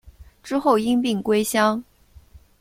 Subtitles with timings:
[0.41, 1.83] 之后因病归乡。